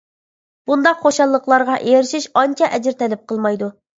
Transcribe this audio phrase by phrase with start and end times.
[0.69, 3.71] بۇنداق خۇشاللىقلارغا ئېرىشىش ئانچە ئەجىر تەلەپ قىلمايدۇ.